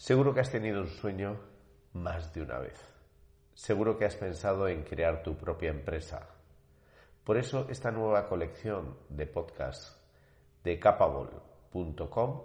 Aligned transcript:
Seguro 0.00 0.32
que 0.32 0.40
has 0.40 0.50
tenido 0.50 0.80
un 0.80 0.88
sueño 0.88 1.38
más 1.92 2.32
de 2.32 2.40
una 2.40 2.58
vez. 2.58 2.80
Seguro 3.52 3.98
que 3.98 4.06
has 4.06 4.16
pensado 4.16 4.66
en 4.66 4.82
crear 4.82 5.22
tu 5.22 5.36
propia 5.36 5.68
empresa. 5.68 6.26
Por 7.22 7.36
eso 7.36 7.66
esta 7.68 7.90
nueva 7.90 8.26
colección 8.26 8.96
de 9.10 9.26
podcasts 9.26 9.94
de 10.64 10.80
capable.com 10.80 12.40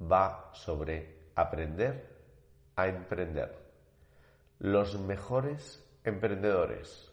va 0.00 0.50
sobre 0.52 1.32
aprender 1.34 2.08
a 2.76 2.86
emprender. 2.86 3.52
Los 4.60 4.96
mejores 5.00 5.84
emprendedores 6.04 7.10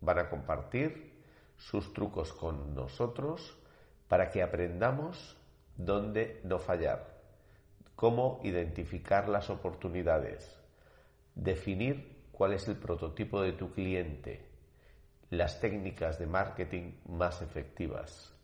van 0.00 0.20
a 0.20 0.30
compartir 0.30 1.20
sus 1.56 1.92
trucos 1.92 2.32
con 2.32 2.76
nosotros 2.76 3.58
para 4.06 4.30
que 4.30 4.40
aprendamos 4.40 5.36
dónde 5.76 6.40
no 6.44 6.60
fallar 6.60 7.11
cómo 7.94 8.40
identificar 8.42 9.28
las 9.28 9.50
oportunidades, 9.50 10.58
definir 11.34 12.26
cuál 12.32 12.52
es 12.52 12.68
el 12.68 12.76
prototipo 12.76 13.40
de 13.42 13.52
tu 13.52 13.72
cliente, 13.72 14.48
las 15.30 15.60
técnicas 15.60 16.18
de 16.18 16.26
marketing 16.26 16.92
más 17.06 17.42
efectivas 17.42 18.34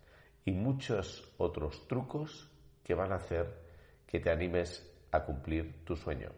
y 0.44 0.52
muchos 0.52 1.32
otros 1.36 1.86
trucos 1.86 2.50
que 2.82 2.94
van 2.94 3.12
a 3.12 3.16
hacer 3.16 3.46
que 4.06 4.20
te 4.20 4.30
animes 4.30 4.90
a 5.12 5.24
cumplir 5.24 5.84
tu 5.84 5.96
sueño. 5.96 6.30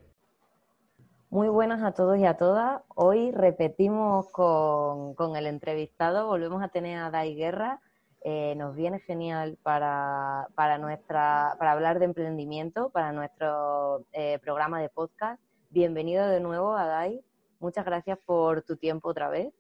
Muy 1.31 1.49
buenas 1.49 1.85
a 1.85 1.93
todos 1.93 2.19
y 2.19 2.27
a 2.27 2.37
todas. 2.37 2.83
Hoy 2.97 3.31
repetimos 3.31 4.29
con, 4.33 5.37
el 5.37 5.47
entrevistado, 5.47 6.27
volvemos 6.27 6.61
a 6.61 6.69
tener 6.69 6.99
a 6.99 7.11
Dai 7.11 7.37
Guerra 7.37 7.81
eh, 8.23 8.55
nos 8.57 8.77
viene 8.77 9.01
genial 9.01 9.59
para, 9.63 10.49
para, 10.55 10.77
nuestra, 10.79 11.57
para 11.59 11.73
hablar 11.73 11.99
de 11.99 12.05
emprendimiento, 12.05 12.91
para 12.91 13.13
nuestro 13.13 14.05
eh, 14.13 14.39
programa 14.43 14.81
de 14.81 14.91
podcast. 14.91 15.43
Bienvenido 15.71 16.29
de 16.29 16.41
nuevo, 16.41 16.77
Adai. 16.77 17.23
Muchas 17.61 17.85
gracias 17.85 18.19
por 18.27 18.63
tu 18.63 18.77
tiempo 18.77 19.09
otra 19.09 19.31
vez. 19.31 19.53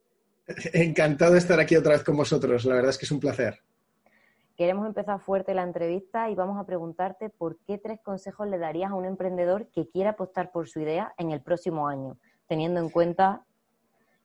Encantado 0.74 1.32
de 1.32 1.38
estar 1.38 1.58
aquí 1.58 1.76
otra 1.76 1.92
vez 1.92 2.04
con 2.04 2.16
vosotros. 2.16 2.64
La 2.66 2.74
verdad 2.74 2.90
es 2.90 2.98
que 2.98 3.06
es 3.06 3.12
un 3.12 3.20
placer. 3.20 3.60
Queremos 4.56 4.86
empezar 4.86 5.20
fuerte 5.20 5.54
la 5.54 5.62
entrevista 5.62 6.28
y 6.28 6.34
vamos 6.34 6.58
a 6.58 6.66
preguntarte 6.66 7.30
por 7.30 7.56
qué 7.66 7.78
tres 7.78 7.98
consejos 8.02 8.46
le 8.46 8.58
darías 8.58 8.90
a 8.90 8.94
un 8.94 9.06
emprendedor 9.06 9.68
que 9.68 9.88
quiera 9.88 10.10
apostar 10.10 10.52
por 10.52 10.68
su 10.68 10.80
idea 10.80 11.14
en 11.16 11.30
el 11.30 11.40
próximo 11.40 11.88
año, 11.88 12.18
teniendo 12.46 12.78
en 12.78 12.90
cuenta 12.90 13.46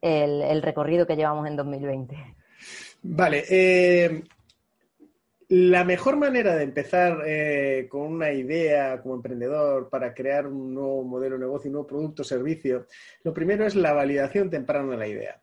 el, 0.02 0.42
el 0.42 0.62
recorrido 0.62 1.08
que 1.08 1.16
llevamos 1.16 1.48
en 1.48 1.56
2020. 1.56 2.36
Vale. 3.02 3.44
Eh, 3.50 4.24
la 5.50 5.84
mejor 5.84 6.18
manera 6.18 6.56
de 6.56 6.64
empezar 6.64 7.22
eh, 7.26 7.88
con 7.88 8.02
una 8.02 8.32
idea 8.32 9.00
como 9.02 9.16
emprendedor 9.16 9.90
para 9.90 10.14
crear 10.14 10.48
un 10.48 10.74
nuevo 10.74 11.04
modelo 11.04 11.36
de 11.36 11.46
negocio, 11.46 11.70
un 11.70 11.74
nuevo 11.74 11.88
producto 11.88 12.24
o 12.24 12.26
servicio, 12.26 12.88
lo 13.24 13.34
primero 13.34 13.66
es 13.66 13.76
la 13.76 13.94
validación 13.94 14.50
temprana 14.50 14.92
de 14.92 14.98
la 14.98 15.08
idea. 15.08 15.42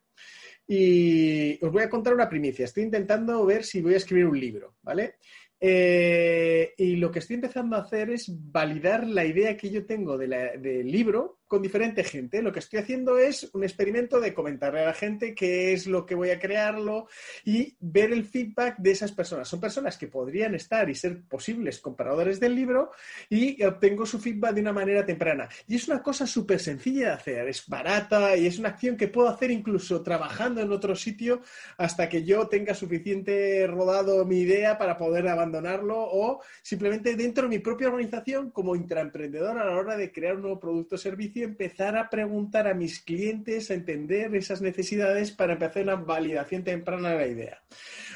Y 0.67 1.65
os 1.65 1.71
voy 1.71 1.83
a 1.83 1.91
contar 1.91 2.15
una 2.15 2.29
primicia. 2.29 2.65
Estoy 2.65 2.85
intentando 2.85 3.45
ver 3.47 3.63
si 3.65 3.81
voy 3.81 3.95
a 3.95 3.99
escribir 3.99 4.27
un 4.27 4.41
libro, 4.41 4.75
¿vale? 4.83 5.17
Eh, 5.61 6.75
y 6.77 6.97
lo 6.97 7.13
que 7.13 7.21
estoy 7.21 7.35
empezando 7.35 7.77
a 7.77 7.83
hacer 7.83 8.11
es 8.11 8.27
validar 8.51 9.07
la 9.07 9.25
idea 9.25 9.57
que 9.57 9.71
yo 9.71 9.87
tengo 9.87 10.19
del 10.19 10.91
libro 10.91 11.42
con 11.53 11.61
diferente 11.61 12.03
gente. 12.03 12.41
Lo 12.41 12.51
que 12.51 12.61
estoy 12.61 12.79
haciendo 12.79 13.19
es 13.19 13.51
un 13.53 13.63
experimento 13.63 14.19
de 14.21 14.33
comentarle 14.33 14.81
a 14.81 14.87
la 14.87 14.95
gente 14.95 15.35
qué 15.35 15.75
es 15.75 15.87
lo 15.87 16.07
que 16.07 16.15
voy 16.15 16.31
a 16.31 16.39
crearlo 16.39 17.09
y 17.45 17.77
ver 17.79 18.11
el 18.11 18.25
feedback 18.25 18.79
de 18.79 18.93
esas 18.93 19.13
personas. 19.13 19.49
Son 19.49 19.61
personas 19.61 19.99
que 19.99 20.07
podrían 20.07 20.55
estar 20.55 20.89
y 20.89 20.95
ser 20.95 21.21
posibles 21.25 21.79
compradores 21.79 22.41
del 22.41 22.55
libro 22.55 22.93
y 23.29 23.63
obtengo 23.65 24.07
su 24.07 24.19
feedback 24.19 24.55
de 24.55 24.63
una 24.63 24.73
manera 24.73 25.05
temprana. 25.05 25.47
Y 25.69 25.77
es 25.77 25.89
una 25.89 26.03
cosa 26.03 26.27
súper 26.27 26.59
sencilla 26.59 27.09
de 27.09 27.13
hacer, 27.13 27.49
es 27.49 27.69
barata 27.69 28.35
y 28.35 28.47
es 28.47 28.59
una 28.59 28.71
acción 28.71 28.97
que 28.97 29.09
puedo 29.09 29.29
hacer 29.29 29.51
incluso 29.51 30.03
trabajando 30.03 30.63
en 30.63 30.73
otro 30.73 30.97
sitio 30.97 31.43
hasta 31.77 32.09
que 32.09 32.25
yo 32.25 32.49
tenga 32.49 32.73
suficiente 32.73 33.67
rodado 33.67 34.25
mi 34.25 34.39
idea 34.39 34.79
para 34.79 34.97
poder 34.97 35.29
abandonarlo 35.29 35.99
o 35.99 36.41
simplemente 36.63 37.15
dentro 37.15 37.43
de 37.43 37.51
mi 37.51 37.59
propia 37.59 37.89
organización 37.89 38.51
como 38.53 38.75
intraemprendedor 38.75 39.59
a 39.59 39.67
la 39.67 39.77
hora 39.77 39.99
de 39.99 40.11
crear 40.11 40.37
un 40.37 40.41
nuevo 40.41 40.59
producto 40.59 40.95
o 40.95 40.99
servicio 40.99 41.42
empezar 41.45 41.97
a 41.97 42.09
preguntar 42.09 42.67
a 42.67 42.75
mis 42.75 43.01
clientes, 43.01 43.71
a 43.71 43.75
entender 43.75 44.35
esas 44.35 44.61
necesidades 44.61 45.31
para 45.31 45.55
empezar 45.55 45.83
una 45.83 45.97
validación 45.97 46.65
temprana 46.65 47.11
de 47.11 47.17
la 47.17 47.27
idea. 47.27 47.63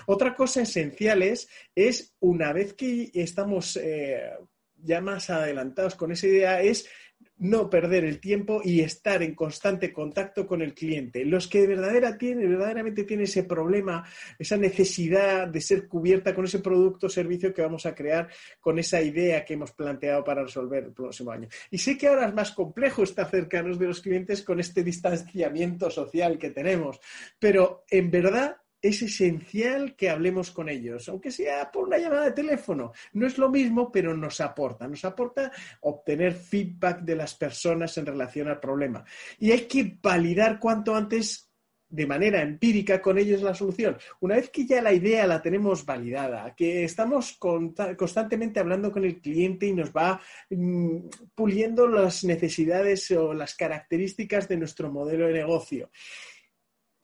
Otra 0.06 0.34
cosa 0.34 0.62
esencial 0.62 1.22
es, 1.22 1.48
una 2.20 2.52
vez 2.52 2.74
que 2.74 3.10
estamos 3.14 3.76
eh, 3.76 4.30
ya 4.76 5.00
más 5.00 5.30
adelantados 5.30 5.94
con 5.94 6.12
esa 6.12 6.26
idea, 6.26 6.62
es 6.62 6.88
no 7.38 7.68
perder 7.68 8.04
el 8.04 8.18
tiempo 8.18 8.60
y 8.64 8.80
estar 8.80 9.22
en 9.22 9.34
constante 9.34 9.92
contacto 9.92 10.46
con 10.46 10.62
el 10.62 10.74
cliente. 10.74 11.24
Los 11.24 11.48
que 11.48 11.66
verdaderamente 11.66 13.04
tienen 13.04 13.24
ese 13.24 13.44
problema, 13.44 14.04
esa 14.38 14.56
necesidad 14.56 15.46
de 15.48 15.60
ser 15.60 15.86
cubierta 15.86 16.34
con 16.34 16.46
ese 16.46 16.60
producto 16.60 17.06
o 17.06 17.10
servicio 17.10 17.52
que 17.52 17.62
vamos 17.62 17.84
a 17.86 17.94
crear, 17.94 18.28
con 18.60 18.78
esa 18.78 19.02
idea 19.02 19.44
que 19.44 19.54
hemos 19.54 19.72
planteado 19.72 20.24
para 20.24 20.44
resolver 20.44 20.84
el 20.84 20.92
próximo 20.92 21.30
año. 21.30 21.48
Y 21.70 21.78
sé 21.78 21.98
que 21.98 22.08
ahora 22.08 22.26
es 22.28 22.34
más 22.34 22.52
complejo 22.52 23.02
estar 23.02 23.30
cercanos 23.30 23.78
de 23.78 23.86
los 23.86 24.00
clientes 24.00 24.42
con 24.42 24.58
este 24.60 24.82
distanciamiento 24.82 25.90
social 25.90 26.38
que 26.38 26.50
tenemos, 26.50 27.00
pero 27.38 27.84
en 27.90 28.10
verdad 28.10 28.56
es 28.88 29.02
esencial 29.02 29.94
que 29.96 30.10
hablemos 30.10 30.50
con 30.50 30.68
ellos, 30.68 31.08
aunque 31.08 31.30
sea 31.30 31.70
por 31.70 31.84
una 31.84 31.98
llamada 31.98 32.26
de 32.26 32.32
teléfono. 32.32 32.92
No 33.12 33.26
es 33.26 33.38
lo 33.38 33.50
mismo, 33.50 33.90
pero 33.90 34.16
nos 34.16 34.40
aporta. 34.40 34.86
Nos 34.88 35.04
aporta 35.04 35.52
obtener 35.80 36.34
feedback 36.34 37.00
de 37.00 37.16
las 37.16 37.34
personas 37.34 37.96
en 37.98 38.06
relación 38.06 38.48
al 38.48 38.60
problema. 38.60 39.04
Y 39.38 39.50
hay 39.50 39.62
que 39.62 39.98
validar 40.02 40.58
cuanto 40.58 40.94
antes 40.94 41.46
de 41.88 42.06
manera 42.06 42.42
empírica 42.42 43.00
con 43.00 43.16
ellos 43.16 43.42
la 43.42 43.54
solución. 43.54 43.96
Una 44.20 44.36
vez 44.36 44.50
que 44.50 44.66
ya 44.66 44.82
la 44.82 44.92
idea 44.92 45.26
la 45.26 45.40
tenemos 45.40 45.84
validada, 45.84 46.54
que 46.54 46.84
estamos 46.84 47.38
constantemente 47.38 48.60
hablando 48.60 48.90
con 48.90 49.04
el 49.04 49.20
cliente 49.20 49.66
y 49.66 49.72
nos 49.72 49.92
va 49.92 50.20
mm, 50.50 50.98
puliendo 51.34 51.86
las 51.86 52.24
necesidades 52.24 53.10
o 53.12 53.32
las 53.32 53.54
características 53.54 54.48
de 54.48 54.56
nuestro 54.56 54.90
modelo 54.90 55.26
de 55.26 55.34
negocio 55.34 55.90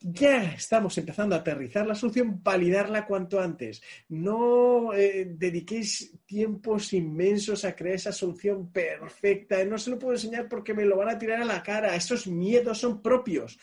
ya 0.03 0.53
estamos 0.53 0.97
empezando 0.97 1.33
a 1.33 1.39
aterrizar 1.39 1.87
la 1.87 1.95
solución, 1.95 2.41
validarla 2.43 3.05
cuanto 3.05 3.39
antes. 3.39 3.81
No 4.09 4.93
eh, 4.93 5.33
dediquéis 5.37 6.13
tiempos 6.25 6.91
inmensos 6.91 7.63
a 7.63 7.73
crear 7.73 7.95
esa 7.95 8.11
solución 8.11 8.69
perfecta. 8.69 9.63
No 9.63 9.77
se 9.77 9.91
lo 9.91 9.99
puedo 9.99 10.13
enseñar 10.13 10.49
porque 10.49 10.73
me 10.73 10.83
lo 10.83 10.97
van 10.97 11.09
a 11.09 11.17
tirar 11.17 11.41
a 11.41 11.45
la 11.45 11.63
cara. 11.63 11.95
Esos 11.95 12.27
miedos 12.27 12.79
son 12.79 13.01
propios 13.01 13.57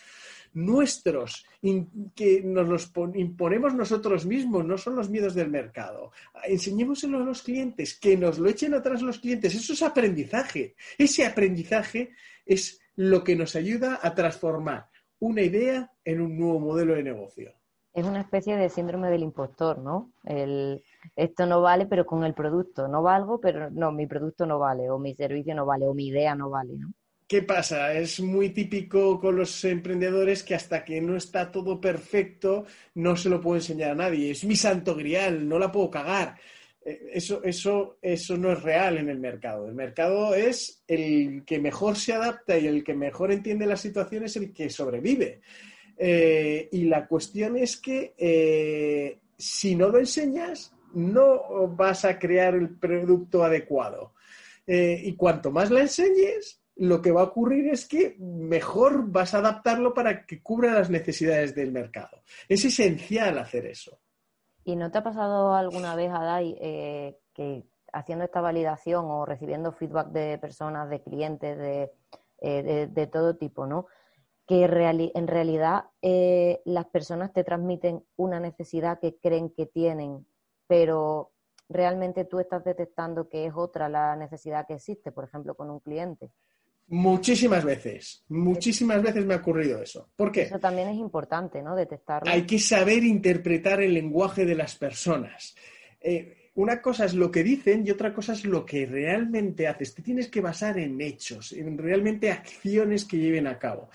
nuestros, 0.52 1.46
que 2.16 2.42
nos 2.42 2.66
los 2.66 2.90
imponemos 3.14 3.72
nosotros 3.72 4.26
mismos, 4.26 4.64
no 4.64 4.76
son 4.78 4.96
los 4.96 5.08
miedos 5.08 5.34
del 5.34 5.48
mercado. 5.48 6.10
Enseñémoselo 6.42 7.18
a 7.18 7.24
los 7.24 7.42
clientes, 7.42 7.96
que 7.96 8.16
nos 8.16 8.38
lo 8.38 8.48
echen 8.48 8.74
atrás 8.74 9.02
los 9.02 9.18
clientes. 9.18 9.54
Eso 9.54 9.74
es 9.74 9.82
aprendizaje. 9.82 10.74
Ese 10.98 11.24
aprendizaje 11.24 12.10
es 12.44 12.80
lo 12.96 13.22
que 13.22 13.36
nos 13.36 13.54
ayuda 13.54 14.00
a 14.02 14.14
transformar 14.14 14.88
una 15.20 15.42
idea 15.42 15.90
en 16.04 16.20
un 16.20 16.38
nuevo 16.38 16.58
modelo 16.58 16.94
de 16.94 17.02
negocio. 17.02 17.52
Es 17.92 18.04
una 18.04 18.20
especie 18.20 18.56
de 18.56 18.68
síndrome 18.68 19.10
del 19.10 19.22
impostor, 19.22 19.78
¿no? 19.78 20.12
El, 20.24 20.82
esto 21.16 21.46
no 21.46 21.60
vale, 21.60 21.86
pero 21.86 22.06
con 22.06 22.24
el 22.24 22.34
producto 22.34 22.88
no 22.88 23.02
valgo, 23.02 23.40
pero 23.40 23.70
no, 23.70 23.90
mi 23.90 24.06
producto 24.06 24.46
no 24.46 24.58
vale, 24.58 24.90
o 24.90 24.98
mi 24.98 25.14
servicio 25.14 25.54
no 25.54 25.66
vale, 25.66 25.86
o 25.86 25.94
mi 25.94 26.08
idea 26.08 26.34
no 26.34 26.50
vale, 26.50 26.74
¿no? 26.76 26.92
¿Qué 27.26 27.42
pasa? 27.42 27.92
Es 27.92 28.18
muy 28.18 28.50
típico 28.50 29.20
con 29.20 29.36
los 29.36 29.64
emprendedores 29.64 30.42
que 30.42 30.56
hasta 30.56 30.84
que 30.84 31.00
no 31.00 31.16
está 31.16 31.52
todo 31.52 31.80
perfecto 31.80 32.64
no 32.94 33.14
se 33.14 33.28
lo 33.28 33.40
puedo 33.40 33.56
enseñar 33.56 33.92
a 33.92 33.94
nadie. 33.94 34.32
Es 34.32 34.44
mi 34.44 34.56
santo 34.56 34.96
grial, 34.96 35.48
no 35.48 35.56
la 35.56 35.70
puedo 35.70 35.90
cagar. 35.90 36.36
Eh, 36.84 37.10
eso, 37.12 37.42
eso, 37.44 37.98
eso 38.00 38.36
no 38.36 38.52
es 38.52 38.62
real 38.62 38.98
en 38.98 39.08
el 39.08 39.18
mercado. 39.18 39.68
El 39.68 39.74
mercado 39.74 40.34
es 40.34 40.82
el 40.86 41.44
que 41.44 41.58
mejor 41.58 41.96
se 41.96 42.14
adapta 42.14 42.58
y 42.58 42.66
el 42.66 42.82
que 42.82 42.94
mejor 42.94 43.32
entiende 43.32 43.66
la 43.66 43.76
situación 43.76 44.24
es 44.24 44.36
el 44.36 44.52
que 44.52 44.70
sobrevive. 44.70 45.40
Eh, 45.96 46.68
y 46.72 46.84
la 46.84 47.06
cuestión 47.06 47.56
es 47.56 47.76
que 47.76 48.14
eh, 48.16 49.18
si 49.36 49.74
no 49.74 49.88
lo 49.88 49.98
enseñas, 49.98 50.74
no 50.94 51.68
vas 51.68 52.04
a 52.04 52.18
crear 52.18 52.54
el 52.54 52.70
producto 52.70 53.44
adecuado. 53.44 54.14
y 54.66 55.14
cuanto 55.16 55.50
más 55.50 55.70
la 55.70 55.80
enseñes, 55.80 56.60
lo 56.76 57.02
que 57.02 57.10
va 57.10 57.22
a 57.22 57.24
ocurrir 57.24 57.68
es 57.68 57.86
que 57.86 58.16
mejor 58.18 59.10
vas 59.10 59.34
a 59.34 59.38
adaptarlo 59.38 59.92
para 59.92 60.24
que 60.24 60.40
cubra 60.40 60.74
las 60.74 60.90
necesidades 60.90 61.54
del 61.54 61.72
mercado. 61.72 62.22
Es 62.48 62.64
esencial 62.64 63.38
hacer 63.38 63.66
eso. 63.66 64.00
¿Y 64.70 64.76
no 64.76 64.92
te 64.92 64.98
ha 64.98 65.02
pasado 65.02 65.52
alguna 65.54 65.96
vez, 65.96 66.12
Adai, 66.12 66.56
eh, 66.60 67.18
que 67.34 67.64
haciendo 67.92 68.24
esta 68.24 68.40
validación 68.40 69.04
o 69.06 69.26
recibiendo 69.26 69.72
feedback 69.72 70.10
de 70.10 70.38
personas, 70.38 70.88
de 70.88 71.02
clientes, 71.02 71.58
de, 71.58 71.92
eh, 72.40 73.08
todo 73.10 73.36
tipo, 73.36 73.66
¿no? 73.66 73.86
Que 74.46 74.62
en 74.62 75.26
realidad 75.26 75.86
eh, 76.02 76.62
las 76.64 76.86
personas 76.86 77.32
te 77.32 77.42
transmiten 77.42 78.04
una 78.14 78.38
necesidad 78.38 79.00
que 79.00 79.18
creen 79.18 79.50
que 79.50 79.66
tienen, 79.66 80.24
pero 80.68 81.32
realmente 81.68 82.24
tú 82.24 82.38
estás 82.38 82.62
detectando 82.62 83.28
que 83.28 83.46
es 83.46 83.54
otra 83.56 83.88
la 83.88 84.14
necesidad 84.14 84.68
que 84.68 84.74
existe, 84.74 85.10
por 85.10 85.24
ejemplo, 85.24 85.56
con 85.56 85.68
un 85.68 85.80
cliente. 85.80 86.30
Muchísimas 86.92 87.64
veces, 87.64 88.24
muchísimas 88.28 89.00
veces 89.00 89.24
me 89.24 89.34
ha 89.34 89.36
ocurrido 89.36 89.80
eso. 89.80 90.10
¿Por 90.16 90.32
qué? 90.32 90.42
Eso 90.42 90.58
también 90.58 90.88
es 90.88 90.96
importante, 90.96 91.62
¿no? 91.62 91.76
Detectarlo. 91.76 92.28
Hay 92.28 92.42
que 92.42 92.58
saber 92.58 93.04
interpretar 93.04 93.80
el 93.80 93.94
lenguaje 93.94 94.44
de 94.44 94.56
las 94.56 94.74
personas. 94.74 95.54
Eh, 96.00 96.50
una 96.54 96.82
cosa 96.82 97.04
es 97.04 97.14
lo 97.14 97.30
que 97.30 97.44
dicen 97.44 97.86
y 97.86 97.92
otra 97.92 98.12
cosa 98.12 98.32
es 98.32 98.44
lo 98.44 98.66
que 98.66 98.86
realmente 98.86 99.68
haces. 99.68 99.94
Te 99.94 100.02
tienes 100.02 100.26
que 100.26 100.40
basar 100.40 100.80
en 100.80 101.00
hechos, 101.00 101.52
en 101.52 101.78
realmente 101.78 102.32
acciones 102.32 103.04
que 103.04 103.18
lleven 103.18 103.46
a 103.46 103.56
cabo. 103.56 103.90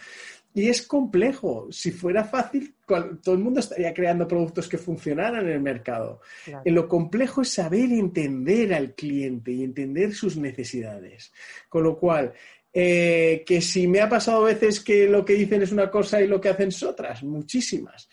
Y 0.54 0.70
es 0.70 0.88
complejo. 0.88 1.68
Si 1.72 1.92
fuera 1.92 2.24
fácil, 2.24 2.76
todo 2.88 3.36
el 3.36 3.42
mundo 3.42 3.60
estaría 3.60 3.94
creando 3.94 4.26
productos 4.26 4.70
que 4.70 4.78
funcionaran 4.78 5.46
en 5.46 5.52
el 5.52 5.62
mercado. 5.62 6.22
lo 6.64 6.88
complejo 6.88 7.42
es 7.42 7.50
saber 7.50 7.92
entender 7.92 8.74
al 8.74 8.96
cliente 8.96 9.52
y 9.52 9.66
entender 9.66 10.14
sus 10.14 10.38
necesidades. 10.38 11.34
Con 11.68 11.84
lo 11.84 12.00
cual, 12.00 12.34
eh, 12.78 13.46
que 13.46 13.62
si 13.62 13.88
me 13.88 14.02
ha 14.02 14.10
pasado 14.10 14.42
a 14.42 14.50
veces 14.50 14.82
que 14.82 15.08
lo 15.08 15.24
que 15.24 15.36
dicen 15.36 15.62
es 15.62 15.72
una 15.72 15.90
cosa 15.90 16.22
y 16.22 16.28
lo 16.28 16.42
que 16.42 16.50
hacen 16.50 16.68
es 16.68 16.84
otras, 16.84 17.24
muchísimas. 17.24 18.10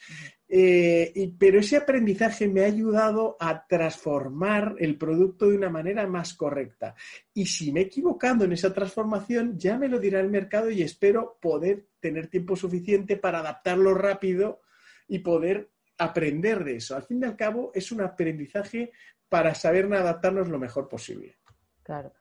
Eh, 0.48 1.32
pero 1.36 1.58
ese 1.58 1.78
aprendizaje 1.78 2.46
me 2.46 2.62
ha 2.62 2.66
ayudado 2.66 3.36
a 3.40 3.66
transformar 3.66 4.76
el 4.78 4.96
producto 4.96 5.48
de 5.48 5.56
una 5.56 5.68
manera 5.68 6.06
más 6.06 6.34
correcta. 6.34 6.94
Y 7.34 7.46
si 7.46 7.72
me 7.72 7.80
he 7.80 7.84
equivocado 7.84 8.44
en 8.44 8.52
esa 8.52 8.72
transformación, 8.72 9.58
ya 9.58 9.76
me 9.76 9.88
lo 9.88 9.98
dirá 9.98 10.20
el 10.20 10.30
mercado 10.30 10.70
y 10.70 10.82
espero 10.82 11.38
poder 11.42 11.88
tener 11.98 12.28
tiempo 12.28 12.54
suficiente 12.54 13.16
para 13.16 13.40
adaptarlo 13.40 13.94
rápido 13.94 14.60
y 15.08 15.18
poder 15.18 15.72
aprender 15.98 16.62
de 16.62 16.76
eso. 16.76 16.94
Al 16.94 17.02
fin 17.02 17.20
y 17.20 17.24
al 17.24 17.34
cabo, 17.34 17.72
es 17.74 17.90
un 17.90 18.00
aprendizaje 18.00 18.92
para 19.28 19.56
saber 19.56 19.92
adaptarnos 19.92 20.48
lo 20.48 20.60
mejor 20.60 20.88
posible. 20.88 21.38
Claro. 21.82 22.12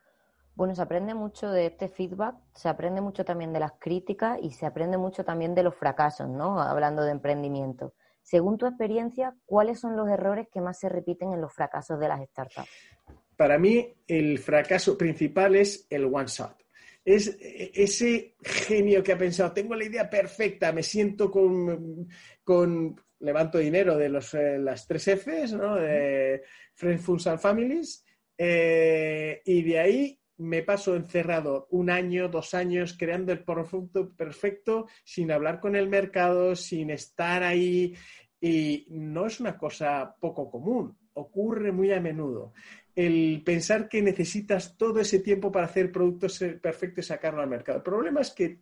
Bueno, 0.54 0.74
se 0.74 0.82
aprende 0.82 1.14
mucho 1.14 1.50
de 1.50 1.66
este 1.66 1.88
feedback, 1.88 2.36
se 2.54 2.68
aprende 2.68 3.00
mucho 3.00 3.24
también 3.24 3.52
de 3.52 3.60
las 3.60 3.72
críticas 3.78 4.38
y 4.42 4.50
se 4.50 4.66
aprende 4.66 4.98
mucho 4.98 5.24
también 5.24 5.54
de 5.54 5.62
los 5.62 5.74
fracasos, 5.74 6.28
¿no? 6.28 6.60
Hablando 6.60 7.02
de 7.02 7.12
emprendimiento. 7.12 7.94
Según 8.22 8.58
tu 8.58 8.66
experiencia, 8.66 9.34
¿cuáles 9.46 9.80
son 9.80 9.96
los 9.96 10.08
errores 10.08 10.48
que 10.52 10.60
más 10.60 10.78
se 10.78 10.88
repiten 10.88 11.32
en 11.32 11.40
los 11.40 11.52
fracasos 11.52 11.98
de 11.98 12.08
las 12.08 12.20
startups? 12.28 12.68
Para 13.36 13.58
mí, 13.58 13.94
el 14.06 14.38
fracaso 14.38 14.96
principal 14.96 15.56
es 15.56 15.86
el 15.90 16.04
one 16.04 16.26
shot. 16.26 16.56
Es 17.04 17.36
ese 17.40 18.36
genio 18.42 19.02
que 19.02 19.12
ha 19.12 19.18
pensado, 19.18 19.52
tengo 19.52 19.74
la 19.74 19.84
idea 19.84 20.08
perfecta, 20.08 20.70
me 20.70 20.84
siento 20.84 21.30
con, 21.30 22.06
levanto 23.18 23.58
dinero 23.58 23.96
de 23.96 24.08
los, 24.08 24.34
eh, 24.34 24.58
las 24.58 24.86
tres 24.86 25.08
Fs, 25.08 25.54
¿no? 25.54 25.76
De 25.76 26.42
Friends, 26.74 27.02
Funds 27.02 27.26
and 27.26 27.40
Families, 27.40 28.04
eh, 28.38 29.42
y 29.44 29.62
de 29.62 29.78
ahí 29.80 30.21
me 30.42 30.62
paso 30.62 30.96
encerrado 30.96 31.68
un 31.70 31.88
año, 31.88 32.28
dos 32.28 32.54
años 32.54 32.96
creando 32.98 33.32
el 33.32 33.44
producto 33.44 34.12
perfecto 34.14 34.86
sin 35.04 35.30
hablar 35.30 35.60
con 35.60 35.76
el 35.76 35.88
mercado, 35.88 36.56
sin 36.56 36.90
estar 36.90 37.42
ahí. 37.42 37.94
Y 38.40 38.86
no 38.90 39.26
es 39.26 39.38
una 39.40 39.56
cosa 39.56 40.16
poco 40.20 40.50
común, 40.50 40.98
ocurre 41.14 41.70
muy 41.70 41.92
a 41.92 42.00
menudo. 42.00 42.52
El 42.94 43.42
pensar 43.44 43.88
que 43.88 44.02
necesitas 44.02 44.76
todo 44.76 45.00
ese 45.00 45.20
tiempo 45.20 45.50
para 45.52 45.66
hacer 45.66 45.92
productos 45.92 46.38
perfectos 46.60 47.04
y 47.04 47.08
sacarlo 47.08 47.40
al 47.40 47.48
mercado. 47.48 47.78
El 47.78 47.84
problema 47.84 48.20
es 48.20 48.32
que 48.32 48.60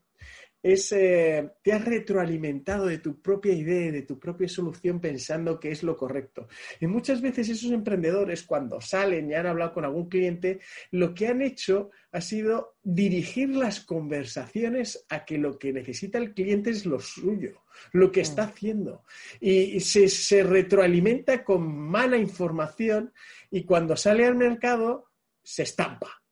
es, 0.63 0.93
eh, 0.93 1.53
te 1.63 1.73
has 1.73 1.85
retroalimentado 1.85 2.87
de 2.87 2.99
tu 2.99 3.21
propia 3.21 3.53
idea, 3.53 3.91
de 3.91 4.03
tu 4.03 4.19
propia 4.19 4.49
solución 4.49 5.01
pensando 5.01 5.59
que 5.59 5.71
es 5.71 5.83
lo 5.83 5.97
correcto. 5.97 6.49
Y 6.81 6.87
muchas 6.87 7.21
veces 7.21 7.49
esos 7.49 7.73
emprendedores 7.73 8.43
cuando 8.43 8.81
salen 8.81 9.31
y 9.31 9.35
han 9.35 9.47
hablado 9.47 9.73
con 9.73 9.85
algún 9.85 10.09
cliente, 10.09 10.61
lo 10.91 11.15
que 11.15 11.29
han 11.29 11.43
hecho 11.43 11.91
ha 12.13 12.21
sido 12.21 12.77
dirigir 12.83 13.51
las 13.51 13.81
conversaciones 13.81 15.07
a 15.09 15.25
que 15.25 15.39
lo 15.39 15.59
que 15.59 15.73
necesita 15.73 16.19
el 16.19 16.35
cliente 16.35 16.71
es 16.71 16.85
lo 16.85 17.01
suyo, 17.01 17.65
lo 17.93 18.13
que 18.13 18.21
está 18.21 18.47
mm. 18.47 18.49
haciendo. 18.49 19.05
Y 19.41 19.81
se, 19.81 20.09
se 20.09 20.43
retroalimenta 20.43 21.45
con 21.45 21.67
mala 21.67 22.19
información 22.19 23.13
y 23.51 23.65
cuando 23.65 23.97
sale 23.97 24.27
al 24.27 24.37
mercado 24.37 25.11
se 25.43 25.63
estampa. 25.63 26.23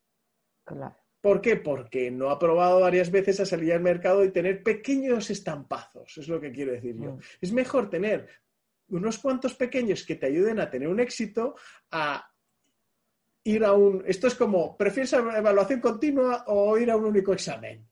Claro. 0.65 0.97
¿Por 1.29 1.43
qué? 1.43 1.57
Porque 1.57 2.11
no 2.11 2.31
ha 2.31 2.39
probado 2.39 2.81
varias 2.81 3.11
veces 3.11 3.39
a 3.39 3.45
salir 3.45 3.75
al 3.75 3.83
mercado 3.83 4.25
y 4.25 4.31
tener 4.31 4.63
pequeños 4.63 5.29
estampazos, 5.29 6.17
es 6.17 6.27
lo 6.27 6.41
que 6.41 6.51
quiero 6.51 6.73
decir 6.73 6.97
yo. 6.97 7.17
Mm. 7.17 7.19
Es 7.43 7.53
mejor 7.53 7.91
tener 7.91 8.27
unos 8.89 9.19
cuantos 9.19 9.55
pequeños 9.55 10.07
que 10.07 10.15
te 10.15 10.25
ayuden 10.25 10.59
a 10.59 10.71
tener 10.71 10.89
un 10.89 11.01
éxito 11.01 11.55
a 11.91 12.33
ir 13.45 13.63
a 13.63 13.75
un... 13.75 14.03
Esto 14.07 14.27
es 14.27 14.37
como, 14.37 14.75
¿prefieres 14.79 15.13
evaluación 15.13 15.81
continua 15.81 16.45
o 16.47 16.79
ir 16.79 16.91
a 16.91 16.97
un 16.97 17.05
único 17.05 17.35
examen? 17.35 17.87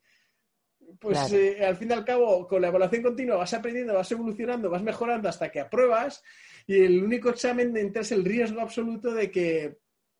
Pues 0.99 1.31
eh, 1.31 1.63
al 1.63 1.77
fin 1.77 1.91
y 1.91 1.93
al 1.93 2.03
cabo, 2.03 2.47
con 2.47 2.59
la 2.59 2.69
evaluación 2.69 3.03
continua 3.03 3.35
vas 3.35 3.53
aprendiendo, 3.53 3.93
vas 3.93 4.11
evolucionando, 4.11 4.67
vas 4.67 4.81
mejorando 4.81 5.29
hasta 5.29 5.51
que 5.51 5.59
apruebas 5.59 6.23
y 6.65 6.79
el 6.79 7.03
único 7.03 7.29
examen 7.29 7.77
entras 7.77 8.11
el 8.11 8.25
riesgo 8.25 8.61
absoluto 8.61 9.13
de 9.13 9.29
que 9.29 9.77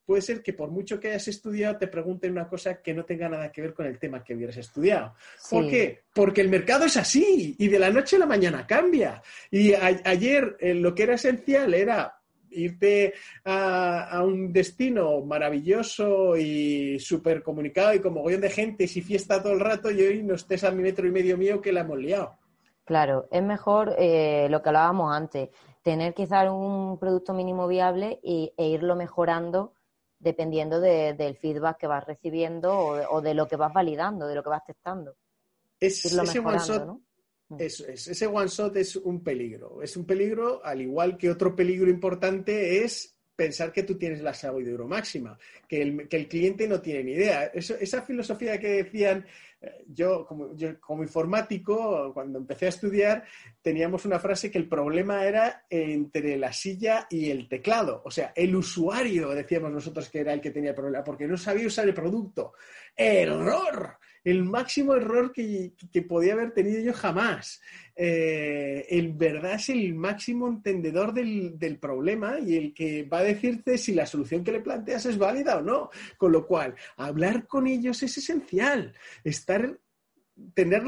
puede 0.08 0.22
ser 0.22 0.42
que 0.42 0.54
por 0.54 0.72
mucho 0.72 1.02
que 1.02 1.10
hayas 1.10 1.28
estudiado 1.28 1.78
te 1.78 1.88
pregunten 1.88 2.32
una 2.32 2.48
cosa 2.48 2.82
que 2.82 2.94
no 2.94 3.04
tenga 3.04 3.28
nada 3.28 3.52
que 3.52 3.62
ver 3.62 3.74
con 3.74 3.86
el 3.86 4.00
tema 4.00 4.24
que 4.24 4.34
hubieras 4.34 4.56
estudiado. 4.56 5.14
¿Por 5.52 5.68
qué? 5.68 6.04
Porque 6.14 6.40
el 6.40 6.48
mercado 6.48 6.86
es 6.86 6.96
así 6.96 7.58
y 7.60 7.68
de 7.68 7.78
la 7.78 7.92
noche 7.92 8.16
a 8.16 8.20
la 8.20 8.26
mañana 8.26 8.66
cambia. 8.66 9.22
Y 9.52 9.74
ayer 9.74 10.56
eh, 10.62 10.74
lo 10.74 10.96
que 10.96 11.04
era 11.04 11.16
esencial 11.16 11.74
era 11.74 12.18
irte 12.52 13.16
a, 13.44 14.24
un 14.24 14.54
destino 14.54 15.20
maravilloso 15.26 16.38
y 16.38 16.98
súper 17.02 17.44
comunicado 17.44 17.94
y 17.94 18.00
con 18.00 18.14
mogollón 18.14 18.40
de 18.40 18.50
gente 18.50 18.86
y 18.86 18.88
si 18.88 19.02
fiesta 19.02 19.44
todo 19.44 19.52
el 19.52 19.60
rato 19.60 19.92
y 19.92 20.02
hoy 20.02 20.24
no 20.24 20.36
estés 20.36 20.64
a 20.64 20.72
mi 20.72 20.84
metro 20.84 21.06
y 21.06 21.12
medio 21.12 21.38
mío 21.38 21.62
que 21.62 21.74
la 21.74 21.82
hemos 21.82 22.00
liado. 22.00 22.38
Claro, 22.86 23.28
es 23.30 23.44
mejor 23.44 23.94
eh, 24.00 24.48
lo 24.50 24.62
que 24.62 24.70
hablábamos 24.70 25.14
antes, 25.14 25.50
tener 25.84 26.14
quizás 26.14 26.50
un 26.50 26.98
producto 26.98 27.34
mínimo 27.34 27.68
viable 27.68 28.22
e 28.24 28.54
irlo 28.58 28.96
mejorando 28.96 29.74
dependiendo 30.20 30.80
del 30.80 31.36
feedback 31.36 31.78
que 31.78 31.88
vas 31.88 32.06
recibiendo 32.06 32.76
o, 32.76 33.22
de 33.22 33.34
lo 33.34 33.48
que 33.48 33.56
vas 33.56 33.74
validando, 33.74 34.28
de 34.28 34.36
lo 34.36 34.44
que 34.44 34.50
vas 34.50 34.66
testando. 34.66 35.16
Es, 35.80 36.06
ese 36.06 36.40
one 36.40 36.58
shot, 36.58 36.88
mm. 37.50 37.56
es, 37.60 37.80
ese 37.82 38.28
one 38.28 38.48
shot 38.48 38.76
es 38.78 38.96
un 38.96 39.24
peligro. 39.24 39.82
Es 39.82 39.96
un 39.96 40.06
peligro, 40.06 40.64
al 40.64 40.82
igual 40.82 41.18
que 41.18 41.30
otro 41.30 41.56
peligro 41.56 41.90
importante 41.90 42.84
es 42.84 43.16
pensar 43.36 43.72
que 43.72 43.84
tú 43.84 43.98
tienes 43.98 44.22
la 44.22 44.34
sabiduría 44.34 44.88
máxima, 44.88 45.38
que 45.68 45.82
el, 45.84 46.08
que 46.10 46.18
el 46.18 46.28
cliente 46.28 46.68
no 46.68 46.82
tiene 46.82 47.04
ni 47.04 47.12
idea. 47.12 47.46
esa 47.46 48.02
filosofía 48.02 48.60
que 48.60 48.84
decían, 48.84 49.26
yo 49.88 50.26
como, 50.26 50.56
yo 50.56 50.80
como 50.80 51.04
informático, 51.04 52.14
cuando 52.14 52.40
empecé 52.40 52.68
a 52.68 52.70
estudiar, 52.70 53.24
teníamos 53.62 54.06
una 54.06 54.20
frase 54.20 54.52
que 54.52 54.58
el 54.58 54.68
problema 54.68 55.26
era 55.26 55.66
entre 55.70 56.38
la 56.38 56.54
silla 56.54 57.08
y 57.10 57.30
el 57.30 57.48
teclado. 57.48 58.02
O 58.06 58.12
sea, 58.12 58.34
el 58.36 58.56
usuario, 58.56 59.30
decíamos 59.30 59.72
nosotros 59.72 60.10
que 60.10 60.20
era 60.20 60.34
el 60.34 60.42
que 60.42 60.52
tenía 60.52 60.72
el 60.72 60.76
problema, 60.76 61.04
porque 61.04 61.28
no 61.28 61.38
sabía 61.38 61.68
usar 61.68 61.88
el 61.88 61.94
producto. 61.94 62.54
¡Error! 62.96 63.98
el 64.28 64.44
máximo 64.44 64.94
error 64.94 65.32
que, 65.32 65.72
podía 66.02 66.34
haber 66.34 66.52
tenido 66.52 66.82
yo 66.82 66.94
jamás. 66.94 67.62
Eh, 68.00 68.86
en 68.90 69.18
verdad 69.18 69.56
es 69.56 69.70
el 69.70 69.96
máximo 69.96 70.48
entendedor 70.48 71.14
del, 71.14 71.58
del, 71.58 71.80
problema 71.80 72.40
y 72.40 72.56
el 72.56 72.74
que 72.74 73.04
va 73.04 73.20
a 73.20 73.24
decirte 73.24 73.78
si 73.80 73.94
la 73.94 74.06
solución 74.06 74.44
que 74.44 74.52
le 74.52 74.60
planteas 74.60 75.08
es 75.08 75.18
válida 75.18 75.58
o 75.58 75.62
no. 75.62 75.90
Con 76.16 76.32
lo 76.32 76.46
cual, 76.46 76.76
hablar 76.96 77.48
con 77.48 77.66
ellos 77.66 78.04
es 78.04 78.18
esencial. 78.18 78.94
Estar 79.24 79.80
tener 80.54 80.84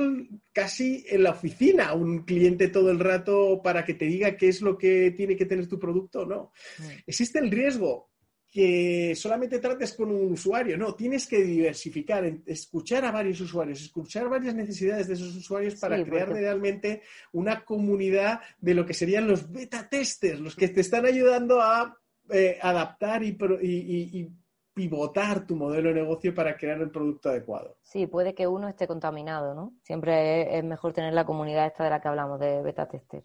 casi 0.53 1.05
en 1.09 1.23
la 1.23 1.31
oficina 1.31 1.93
un 1.93 2.19
cliente 2.19 2.67
todo 2.67 2.91
el 2.91 2.99
rato 2.99 3.61
para 3.63 3.83
que 3.83 3.95
te 3.95 4.05
diga 4.05 4.37
qué 4.37 4.47
es 4.47 4.61
lo 4.61 4.77
que 4.77 5.11
tiene 5.11 5.35
que 5.35 5.45
tener 5.45 5.67
tu 5.67 5.79
producto 5.79 6.21
o 6.21 6.25
no. 6.25 6.51
Mm. 6.77 6.83
Existe 7.07 7.39
el 7.39 7.49
riesgo 7.49 8.09
que 8.51 9.13
solamente 9.15 9.59
trates 9.59 9.93
con 9.93 10.09
un 10.11 10.31
usuario, 10.31 10.77
no, 10.77 10.95
tienes 10.95 11.27
que 11.27 11.43
diversificar, 11.43 12.25
escuchar 12.45 13.05
a 13.05 13.11
varios 13.11 13.39
usuarios, 13.41 13.81
escuchar 13.81 14.27
varias 14.27 14.55
necesidades 14.55 15.07
de 15.07 15.13
esos 15.13 15.35
usuarios 15.35 15.75
para 15.75 16.03
crear 16.03 16.29
realmente 16.29 17.03
una 17.31 17.63
comunidad 17.63 18.41
de 18.59 18.73
lo 18.73 18.85
que 18.85 18.95
serían 18.95 19.27
los 19.27 19.51
beta 19.51 19.87
testers, 19.87 20.39
los 20.39 20.55
que 20.55 20.69
te 20.69 20.81
están 20.81 21.05
ayudando 21.05 21.61
a 21.61 21.95
eh, 22.31 22.57
adaptar 22.61 23.23
y, 23.23 23.37
y, 23.61 24.29
pivotar 24.71 25.45
tu 25.45 25.57
modelo 25.57 25.89
de 25.89 25.95
negocio 25.95 26.33
para 26.33 26.55
crear 26.55 26.79
el 26.79 26.89
producto 26.89 27.27
adecuado. 27.29 27.75
Sí, 27.81 28.07
puede 28.07 28.33
que 28.33 28.47
uno 28.47 28.69
esté 28.69 28.87
contaminado, 28.87 29.53
¿no? 29.53 29.73
Siempre 29.83 30.57
es, 30.57 30.63
mejor 30.63 30.93
tener 30.93 31.13
la 31.13 31.25
comunidad 31.25 31.67
esta 31.67 31.83
de 31.83 31.89
la 31.89 31.99
que 31.99 32.07
hablamos, 32.07 32.39
de 32.39 32.61
beta 32.61 32.87
tester. 32.87 33.23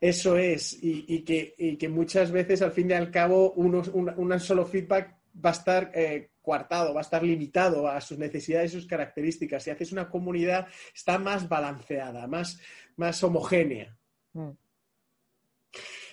Eso 0.00 0.36
es, 0.36 0.76
y, 0.82 1.24
que, 1.24 1.88
muchas 1.88 2.30
veces 2.30 2.62
al 2.62 2.72
fin 2.72 2.90
y 2.90 2.94
al 2.94 3.10
cabo 3.10 3.52
un, 3.52 4.40
solo 4.40 4.66
feedback 4.66 5.16
va 5.44 5.50
a 5.50 5.52
estar 5.52 5.90
eh, 5.94 6.30
coartado, 6.42 6.92
va 6.92 7.00
a 7.00 7.02
estar 7.02 7.22
limitado 7.22 7.88
a 7.88 8.00
sus 8.00 8.18
necesidades 8.18 8.72
y 8.72 8.76
sus 8.76 8.86
características. 8.86 9.62
Si 9.62 9.70
haces 9.70 9.92
una 9.92 10.10
comunidad, 10.10 10.66
está 10.94 11.18
más 11.18 11.48
balanceada, 11.48 12.26
más, 12.26 12.60
más 12.96 13.22
homogénea. 13.24 13.96
Mm. 14.34 14.50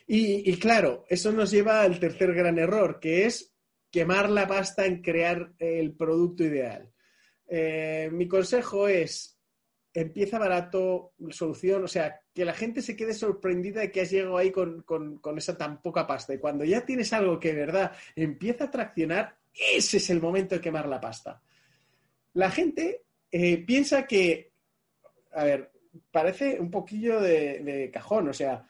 Y, 0.08 0.58
claro, 0.58 1.06
eso 1.08 1.32
nos 1.32 1.52
lleva 1.52 1.82
al 1.82 2.00
tercer 2.00 2.34
gran 2.34 2.60
error, 2.60 3.00
que 3.00 3.26
es 3.26 3.54
quemar 3.90 4.30
la 4.30 4.48
pasta 4.48 4.86
en 4.86 5.02
crear 5.02 5.54
el 5.58 5.94
producto 5.94 6.44
ideal. 6.44 6.92
Eh, 7.48 8.10
mi 8.12 8.28
consejo 8.28 8.88
es, 8.88 9.40
empieza 9.94 10.40
barato, 10.40 11.14
solución, 11.30 11.84
o 11.84 11.88
sea, 11.88 12.22
que 12.34 12.46
la 12.46 12.54
gente 12.54 12.82
se 12.82 12.96
quede 12.96 13.14
sorprendida 13.14 13.82
de 13.82 13.92
que 13.92 14.02
has 14.02 14.12
llegado 14.12 14.38
ahí 14.38 14.52
con, 14.52 14.86
esa 15.38 15.58
tan 15.58 15.82
poca 15.82 16.08
pasta. 16.08 16.34
Y 16.34 16.40
cuando 16.40 16.64
ya 16.64 16.86
tienes 16.86 17.12
algo 17.14 17.40
que 17.40 17.54
verdad 17.54 17.92
empieza 18.16 18.66
a 18.66 18.72
traccionar, 18.72 19.38
ese 19.54 19.98
es 19.98 20.10
el 20.10 20.22
momento 20.22 20.56
de 20.56 20.62
quemar 20.62 20.88
la 20.88 21.02
pasta. 21.02 21.42
La 22.34 22.50
gente 22.50 23.04
eh, 23.32 23.58
piensa 23.66 24.08
que, 24.08 24.54
a 25.34 25.44
ver, 25.44 25.72
parece 26.10 26.60
un 26.60 26.72
poquillo 26.72 27.20
de, 27.20 27.90
cajón, 27.94 28.30
o 28.30 28.34
sea, 28.34 28.66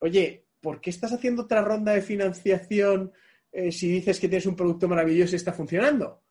oye, 0.00 0.44
¿por 0.60 0.80
qué 0.80 0.90
estás 0.90 1.12
haciendo 1.12 1.42
otra 1.42 1.62
ronda 1.62 1.92
de 1.92 2.02
financiación 2.02 3.12
eh, 3.50 3.72
si 3.72 3.88
dices 3.88 4.20
que 4.20 4.28
tienes 4.28 4.46
un 4.46 4.56
producto 4.56 4.88
maravilloso 4.88 5.34
y 5.34 5.36
está 5.36 5.54
funcionando? 5.54 6.22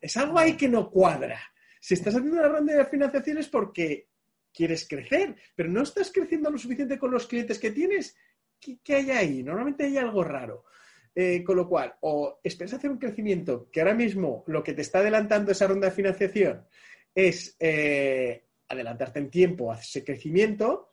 Es 0.00 0.16
algo 0.16 0.38
ahí 0.38 0.56
que 0.56 0.68
no 0.68 0.88
cuadra. 0.88 1.40
Si 1.80 1.94
estás 1.94 2.14
haciendo 2.14 2.38
una 2.38 2.48
ronda 2.48 2.74
de 2.74 2.84
financiación 2.84 3.38
es 3.38 3.48
porque 3.48 4.10
quieres 4.52 4.86
crecer, 4.86 5.34
pero 5.56 5.70
no 5.70 5.82
estás 5.82 6.12
creciendo 6.12 6.50
lo 6.50 6.58
suficiente 6.58 6.98
con 6.98 7.10
los 7.10 7.26
clientes 7.26 7.58
que 7.58 7.70
tienes. 7.70 8.16
¿Qué, 8.60 8.94
hay 8.94 9.10
ahí? 9.10 9.42
Normalmente 9.42 9.84
hay 9.84 9.96
algo 9.96 10.22
raro. 10.22 10.64
Eh, 11.12 11.42
con 11.42 11.56
lo 11.56 11.68
cual, 11.68 11.96
o 12.02 12.38
esperas 12.44 12.74
hacer 12.74 12.88
un 12.88 12.98
crecimiento 12.98 13.68
que 13.72 13.80
ahora 13.80 13.94
mismo 13.94 14.44
lo 14.46 14.62
que 14.62 14.74
te 14.74 14.82
está 14.82 15.00
adelantando 15.00 15.50
esa 15.50 15.66
ronda 15.66 15.88
de 15.88 15.94
financiación 15.94 16.64
es 17.12 17.56
eh, 17.58 18.44
adelantarte 18.68 19.18
en 19.18 19.28
tiempo 19.28 19.72
a 19.72 19.78
ese 19.80 20.04
crecimiento, 20.04 20.90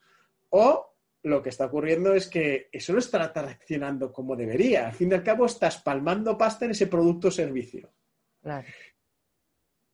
o 0.50 0.96
lo 1.22 1.44
que 1.44 1.50
está 1.50 1.66
ocurriendo 1.66 2.16
es 2.16 2.28
que 2.28 2.68
eso 2.72 2.94
no 2.94 3.00
está 3.00 3.32
reaccionando 3.32 4.12
como 4.12 4.36
debería. 4.36 4.88
Al 4.88 4.96
fin 4.96 5.12
y 5.12 5.14
al 5.14 5.24
cabo, 5.24 5.46
estás 5.46 5.84
palmando 5.84 6.36
pasta 6.36 6.66
en 6.66 6.72
ese 6.72 6.88
producto 6.88 7.28
o 7.28 7.32
servicio. 7.32 7.94
Claro 8.42 8.66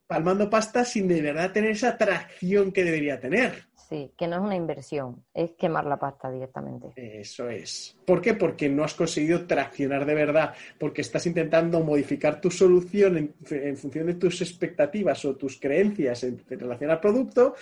palmando 0.08 0.50
pasta 0.50 0.86
sin 0.86 1.08
de 1.08 1.22
verdad 1.22 1.52
tener 1.52 1.72
esa 1.72 1.90
atracción 1.90 2.72
que 2.72 2.84
debería 2.84 3.20
tener. 3.20 3.68
Sí, 3.90 4.12
que 4.18 4.28
no 4.28 4.38
es 4.38 4.42
una 4.42 4.56
inversión, 4.56 5.24
es 5.34 5.52
quemar 5.52 5.86
la 5.86 5.98
pasta 5.98 6.32
directamente. 6.32 6.94
Eso 6.96 7.50
es. 7.50 7.96
¿Por 8.06 8.22
qué? 8.22 8.34
Porque 8.34 8.70
no 8.70 8.84
has 8.84 8.94
conseguido 8.94 9.46
traccionar 9.46 10.06
de 10.06 10.16
verdad, 10.16 10.56
porque 10.80 11.02
estás 11.02 11.26
intentando 11.28 11.80
modificar 11.82 12.40
tu 12.40 12.50
solución 12.50 13.36
en, 13.50 13.78
función 13.78 14.08
de 14.08 14.16
tus 14.16 14.42
expectativas 14.42 15.24
o 15.26 15.36
tus 15.36 15.60
creencias 15.60 16.24
en, 16.24 16.42
relación 16.48 16.90
al 16.90 17.00
producto 17.00 17.56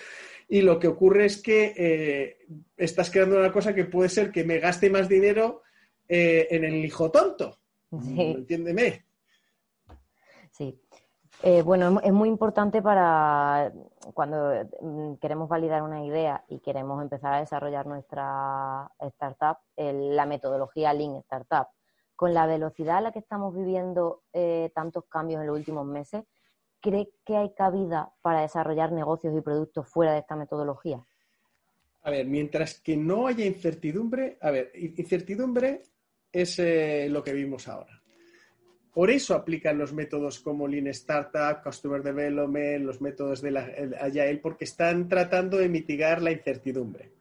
y 0.48 0.62
lo 0.62 0.80
que 0.80 0.88
ocurre 0.88 1.26
es 1.26 1.42
que 1.42 1.74
eh, 1.76 2.38
estás 2.78 3.10
creando 3.10 3.38
una 3.38 3.52
cosa 3.52 3.74
que 3.74 3.86
puede 3.86 4.10
ser 4.10 4.32
que 4.32 4.44
me 4.44 4.60
gaste 4.60 4.90
más 4.90 5.10
dinero 5.10 5.64
eh, 6.08 6.48
en 6.52 6.64
el 6.64 6.86
hijo 6.86 7.10
tonto. 7.10 7.60
Sí. 7.90 8.22
Entiéndeme. 8.38 9.06
Eh, 11.44 11.64
bueno, 11.64 12.00
es 12.04 12.14
muy 12.14 12.30
importante 12.30 12.84
para 12.84 13.74
cuando 14.14 14.54
mm, 14.80 15.16
queremos 15.16 15.50
validar 15.50 15.82
una 15.82 16.06
idea 16.06 16.44
y 16.48 16.60
queremos 16.60 17.02
empezar 17.02 17.34
a 17.34 17.40
desarrollar 17.40 17.88
nuestra 17.88 18.92
startup, 19.00 19.58
la 19.76 20.26
metodología 20.28 20.94
Lean 20.94 21.16
Startup. 21.16 21.68
Con 22.16 22.36
la 22.36 22.46
velocidad 22.46 22.98
a 22.98 23.02
la 23.02 23.12
que 23.12 23.20
estamos 23.20 23.56
viviendo 23.56 24.22
eh, 24.34 24.72
tantos 24.76 25.06
cambios 25.06 25.42
en 25.42 25.48
los 25.48 25.58
últimos 25.58 25.88
meses, 25.88 26.24
¿cree 26.80 27.10
que 27.26 27.38
hay 27.38 27.54
cabida 27.56 28.14
para 28.22 28.42
desarrollar 28.42 28.92
negocios 28.92 29.36
y 29.36 29.42
productos 29.42 29.88
fuera 29.88 30.14
de 30.14 30.20
esta 30.20 30.36
metodología? 30.36 31.04
A 32.04 32.12
ver, 32.12 32.28
mientras 32.28 32.80
que 32.80 32.96
no 32.96 33.26
haya 33.26 33.46
incertidumbre, 33.46 34.38
a 34.42 34.52
ver, 34.52 34.72
incertidumbre 34.76 35.82
es 36.32 36.60
eh, 36.60 37.08
lo 37.10 37.24
que 37.24 37.34
vimos 37.34 37.68
ahora. 37.68 38.01
Por 38.94 39.10
eso 39.10 39.34
aplican 39.36 39.78
los 39.78 39.94
métodos 39.94 40.40
como 40.40 40.68
Lean 40.68 40.88
Startup, 40.88 41.64
Customer 41.64 42.04
Development, 42.04 42.84
los 42.84 43.00
métodos 43.00 43.42
de 43.42 43.52
la 43.52 43.72
Agile, 44.02 44.40
porque 44.42 44.66
están 44.66 45.08
tratando 45.08 45.58
de 45.58 45.70
mitigar 45.70 46.22
la 46.22 46.32
incertidumbre. 46.32 47.12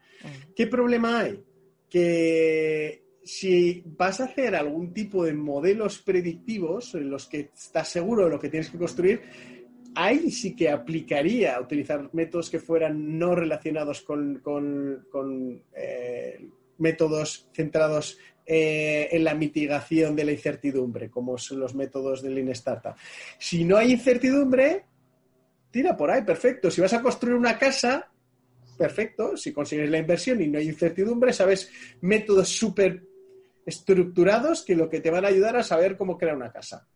¿Qué 0.54 0.66
problema 0.66 1.20
hay? 1.20 1.42
Que 1.88 3.04
si 3.22 3.82
vas 3.86 4.20
a 4.20 4.24
hacer 4.24 4.56
algún 4.56 4.92
tipo 4.92 5.24
de 5.24 5.34
modelos 5.34 6.02
predictivos 6.02 6.94
en 6.94 7.10
los 7.10 7.26
que 7.26 7.50
estás 7.54 7.88
seguro 7.88 8.24
de 8.24 8.30
lo 8.30 8.40
que 8.40 8.48
tienes 8.48 8.70
que 8.70 8.78
construir, 8.78 9.22
ahí 9.94 10.30
sí 10.30 10.54
que 10.54 10.70
aplicaría 10.70 11.60
utilizar 11.60 12.10
métodos 12.12 12.50
que 12.50 12.58
fueran 12.58 13.18
no 13.18 13.34
relacionados 13.34 14.02
con, 14.02 14.42
eh, 15.74 16.48
métodos 16.78 17.48
centrados 17.52 18.18
eh, 18.52 19.09
en 19.12 19.23
la 19.23 19.33
mitigación 19.33 20.16
de 20.16 20.25
la 20.25 20.33
incertidumbre, 20.33 21.09
como 21.09 21.38
son 21.38 21.61
los 21.61 21.76
métodos 21.76 22.21
de 22.21 22.30
Lean 22.30 22.49
Startup. 22.49 22.97
Si 23.38 23.62
no 23.62 23.76
hay 23.76 23.92
incertidumbre, 23.92 24.87
tira 25.71 25.97
por 25.97 26.11
ahí, 26.11 26.23
perfecto. 26.23 26.69
Si 26.69 26.80
vas 26.80 26.92
a 26.92 27.00
construir 27.00 27.37
una 27.37 27.57
casa, 27.57 28.11
perfecto. 28.76 29.37
Si 29.37 29.52
consigues 29.52 29.88
la 29.88 29.99
inversión 29.99 30.42
y 30.42 30.49
no 30.49 30.59
hay 30.59 30.66
incertidumbre, 30.66 31.33
sabes 31.33 31.71
métodos 32.00 32.49
súper 32.49 33.04
estructurados 33.64 34.64
que 34.64 34.75
lo 34.75 34.90
que 34.90 34.99
te 34.99 35.12
van 35.12 35.26
a 35.26 35.28
ayudar 35.28 35.57
a 35.57 35.62
saber 35.62 35.97
cómo 35.97 36.19
crear 36.19 36.35
una 36.35 36.50
casa. 36.50 36.88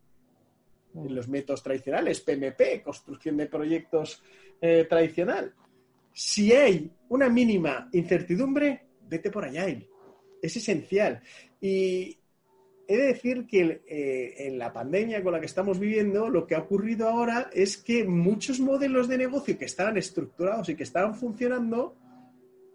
los 0.93 1.29
métodos 1.29 1.63
tradicionales, 1.63 2.21
PMP, 2.21 2.83
construcción 2.83 3.37
de 3.37 3.47
proyectos 3.47 4.21
eh, 4.61 4.87
tradicional. 4.91 5.55
Si 6.13 6.53
hay 6.53 6.91
una 7.11 7.29
mínima 7.29 7.89
incertidumbre, 7.93 8.87
vete 9.09 9.31
por 9.31 9.45
allá 9.45 9.69
es 10.45 10.57
esencial. 10.57 11.23
Y 11.61 12.19
he 12.87 12.97
de 12.97 13.07
decir 13.07 13.47
que 13.47 13.83
eh, 13.87 14.47
en 14.47 14.59
la 14.59 14.73
pandemia 14.73 15.23
con 15.23 15.33
la 15.33 15.41
que 15.41 15.47
estamos 15.47 15.79
viviendo, 15.79 16.29
lo 16.29 16.47
que 16.47 16.55
ha 16.55 16.61
ocurrido 16.61 17.09
ahora 17.09 17.51
es 17.53 17.77
que 17.77 18.05
muchos 18.05 18.61
modelos 18.61 19.09
de 19.09 19.19
negocio 19.19 19.59
que 19.59 19.65
estaban 19.65 19.97
estructurados 19.97 20.69
y 20.69 20.77
que 20.77 20.83
estaban 20.83 21.15
funcionando, 21.15 21.97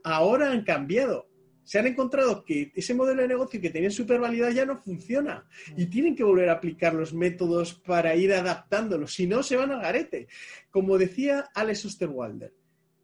ahora 0.04 0.52
han 0.52 0.64
cambiado. 0.64 1.28
Se 1.64 1.78
han 1.78 1.86
encontrado 1.86 2.44
que 2.44 2.72
ese 2.74 2.96
modelo 2.96 3.22
de 3.22 3.28
negocio 3.28 3.62
que 3.62 3.70
tenía 3.70 3.92
supervalidad 3.92 4.50
ya 4.50 4.66
no 4.66 4.78
funciona 4.78 5.46
y 5.78 5.86
tienen 5.86 6.16
que 6.16 6.24
volver 6.24 6.50
a 6.50 6.54
aplicar 6.54 6.96
los 6.96 7.14
métodos 7.14 7.76
para 7.76 8.16
ir 8.16 8.34
adaptándolos, 8.34 9.14
si 9.14 9.28
no 9.28 9.44
se 9.44 9.56
van 9.56 9.72
al 9.72 9.82
garete. 9.82 10.28
Como 10.72 10.98
decía 10.98 11.52
Alex 11.54 11.86
Osterwalder, 11.86 12.56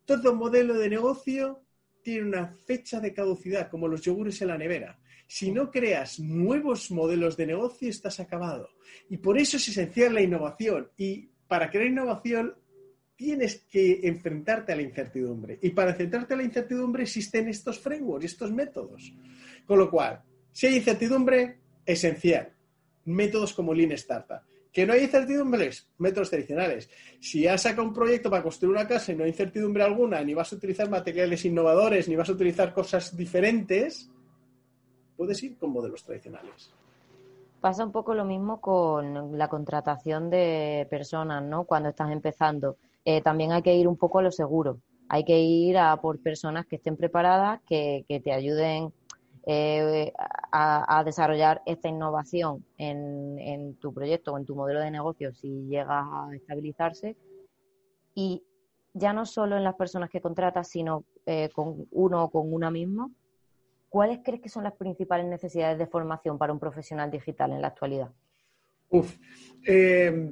todo 0.05 0.33
modelo 0.33 0.73
de 0.79 0.89
negocio 0.89 1.64
tiene 2.05 2.27
una 2.27 2.45
fecha 2.67 2.99
de 2.99 3.15
caducidad, 3.15 3.67
como 3.67 3.87
los 3.87 4.03
yogures 4.03 4.39
en 4.43 4.49
la 4.49 4.59
nevera. 4.59 4.99
Si 5.25 5.51
no 5.51 5.71
creas 5.71 6.19
nuevos 6.19 6.91
modelos 6.91 7.35
de 7.35 7.47
negocio, 7.47 7.89
estás 7.89 8.19
acabado. 8.19 8.69
Y 9.09 9.17
por 9.17 9.39
eso 9.39 9.57
es 9.57 9.67
esencial 9.69 10.13
la 10.13 10.21
innovación. 10.21 10.87
Y 10.97 11.31
para 11.47 11.71
crear 11.71 11.87
innovación, 11.87 12.53
tienes 13.15 13.65
que 13.71 14.01
enfrentarte 14.03 14.71
a 14.71 14.75
la 14.75 14.83
incertidumbre. 14.83 15.57
Y 15.63 15.71
para 15.71 15.91
enfrentarte 15.91 16.35
a 16.35 16.37
la 16.37 16.43
incertidumbre 16.43 17.01
existen 17.01 17.47
estos 17.49 17.79
frameworks, 17.79 18.25
estos 18.25 18.51
métodos. 18.51 19.11
Con 19.65 19.79
lo 19.79 19.89
cual, 19.89 20.21
si 20.51 20.67
hay 20.67 20.75
incertidumbre, 20.75 21.57
esencial. 21.87 22.53
Métodos 23.05 23.51
como 23.51 23.73
Lean 23.73 23.93
Startup. 23.93 24.41
¿Que 24.75 24.85
no 24.85 24.91
hay 24.91 25.03
incertidumbres? 25.03 25.87
Métodos 25.99 26.29
tradicionales. 26.29 26.89
Si 27.21 27.47
has 27.47 27.61
sacado 27.61 27.87
un 27.87 27.93
proyecto 27.93 28.29
para 28.29 28.43
construir 28.43 28.75
una 28.75 28.85
casa 28.85 29.13
y 29.13 29.15
no 29.15 29.23
hay 29.23 29.29
incertidumbre 29.29 29.81
alguna, 29.83 30.21
ni 30.21 30.33
vas 30.33 30.51
a 30.51 30.57
utilizar 30.57 30.89
materiales 30.89 31.45
innovadores, 31.45 32.09
ni 32.09 32.17
vas 32.17 32.27
a 32.27 32.33
utilizar 32.33 32.73
cosas 32.73 33.15
diferentes, 33.15 34.11
puedes 35.15 35.41
ir 35.43 35.57
con 35.57 35.71
modelos 35.71 36.03
tradicionales. 36.03 36.73
Pasa 37.61 37.85
un 37.85 37.93
poco 37.93 38.13
lo 38.13 38.25
mismo 38.25 38.59
con 38.59 39.37
la 39.37 39.47
contratación 39.47 40.29
de 40.29 40.85
personas, 40.89 41.41
¿no? 41.41 41.63
Cuando 41.63 41.87
estás 41.87 42.11
empezando. 42.11 42.75
Eh, 43.05 43.21
también 43.21 43.53
hay 43.53 43.61
que 43.61 43.77
ir 43.77 43.87
un 43.87 43.95
poco 43.95 44.19
a 44.19 44.23
lo 44.23 44.31
seguro. 44.31 44.79
Hay 45.07 45.23
que 45.23 45.39
ir 45.39 45.77
a 45.77 45.95
por 46.01 46.19
personas 46.19 46.65
que 46.65 46.75
estén 46.75 46.97
preparadas, 46.97 47.61
que, 47.65 48.03
que 48.09 48.19
te 48.19 48.33
ayuden 48.33 48.91
eh, 49.47 50.11
a, 50.51 51.03
desarrollar 51.05 51.61
esta 51.65 51.87
innovación 51.87 52.65
en, 52.77 53.75
tu 53.75 53.93
proyecto 53.93 54.33
o 54.33 54.37
en 54.37 54.45
tu 54.45 54.55
modelo 54.55 54.79
de 54.79 54.89
negocio 54.89 55.33
si 55.33 55.67
llega 55.67 55.99
a 55.99 56.29
estabilizarse. 56.35 57.15
Y 58.15 58.43
ya 58.93 59.13
no 59.13 59.25
solo 59.25 59.57
en 59.57 59.63
las 59.63 59.75
personas 59.75 60.09
que 60.09 60.21
contratas, 60.21 60.69
sino 60.69 61.03
eh, 61.25 61.49
con 61.53 61.87
uno 61.91 62.23
o 62.23 62.29
con 62.31 62.53
una 62.53 62.71
misma. 62.71 63.09
¿Cuáles 63.89 64.19
crees 64.23 64.41
que 64.41 64.49
son 64.49 64.63
las 64.63 64.73
principales 64.73 65.25
necesidades 65.25 65.77
de 65.77 65.87
formación 65.87 66.37
para 66.37 66.51
un 66.51 66.59
profesional 66.59 67.11
digital 67.11 67.51
en 67.51 67.61
la 67.61 67.67
actualidad? 67.67 68.11
Uf, 68.89 69.15
eh, 69.67 70.31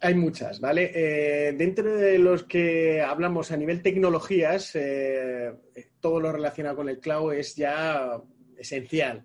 hay 0.00 0.14
muchas, 0.14 0.60
¿vale? 0.60 0.90
Eh, 0.94 1.52
dentro 1.52 1.96
de 1.96 2.18
los 2.18 2.44
que 2.44 3.00
hablamos 3.00 3.50
a 3.50 3.56
nivel 3.56 3.82
tecnologías, 3.82 4.74
eh, 4.74 5.52
todo 6.00 6.20
lo 6.20 6.32
relacionado 6.32 6.76
con 6.76 6.88
el 6.88 7.00
cloud 7.00 7.34
es 7.34 7.56
ya 7.56 8.20
esencial. 8.56 9.24